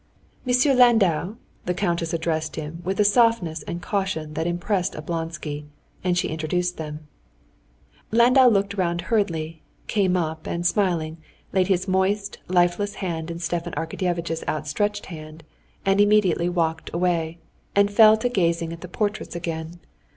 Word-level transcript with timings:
"Monsieur 0.47 0.73
Landau!" 0.73 1.35
the 1.67 1.75
countess 1.75 2.11
addressed 2.11 2.55
him 2.55 2.81
with 2.83 2.99
a 2.99 3.05
softness 3.05 3.61
and 3.61 3.83
caution 3.83 4.33
that 4.33 4.47
impressed 4.47 4.95
Oblonsky. 4.95 5.67
And 6.03 6.17
she 6.17 6.29
introduced 6.29 6.77
them. 6.77 7.05
Landau 8.09 8.47
looked 8.47 8.73
round 8.73 9.01
hurriedly, 9.01 9.61
came 9.85 10.17
up, 10.17 10.47
and 10.47 10.65
smiling, 10.65 11.17
laid 11.53 11.67
his 11.67 11.87
moist, 11.87 12.39
lifeless 12.47 12.95
hand 12.95 13.29
in 13.29 13.37
Stepan 13.37 13.73
Arkadyevitch's 13.73 14.43
outstretched 14.47 15.05
hand 15.05 15.43
and 15.85 16.01
immediately 16.01 16.49
walked 16.49 16.91
away 16.91 17.37
and 17.75 17.91
fell 17.91 18.17
to 18.17 18.27
gazing 18.27 18.73
at 18.73 18.81
the 18.81 18.87
portraits 18.87 19.35
again. 19.35 19.81